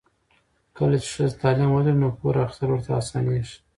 کله 0.77 0.95
چې 1.03 1.07
ښځه 1.15 1.37
تعلیم 1.41 1.69
ولري، 1.71 1.93
نو 2.01 2.07
پور 2.17 2.35
اخیستل 2.45 2.69
ورته 2.71 2.91
اسانېږي. 3.01 3.55